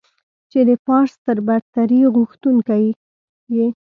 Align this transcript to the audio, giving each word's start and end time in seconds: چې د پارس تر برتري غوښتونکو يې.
چې 0.51 0.59
د 0.69 0.71
پارس 0.85 1.13
تر 1.25 1.37
برتري 1.47 2.01
غوښتونکو 2.15 2.73
يې. 3.55 3.67